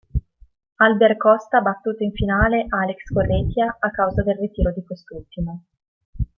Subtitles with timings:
[0.79, 5.65] Albert Costa ha battuto in finale Àlex Corretja a causa del ritiro di quest'ultimo.